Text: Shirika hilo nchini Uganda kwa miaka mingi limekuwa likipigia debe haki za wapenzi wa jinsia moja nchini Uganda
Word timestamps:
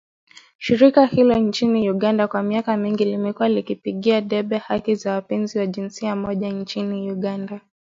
Shirika 0.57 1.05
hilo 1.05 1.35
nchini 1.37 1.89
Uganda 1.89 2.27
kwa 2.27 2.43
miaka 2.43 2.77
mingi 2.77 3.05
limekuwa 3.05 3.49
likipigia 3.49 4.21
debe 4.21 4.57
haki 4.57 4.95
za 4.95 5.13
wapenzi 5.13 5.59
wa 5.59 5.65
jinsia 5.67 6.15
moja 6.15 6.49
nchini 6.49 7.11
Uganda 7.11 7.61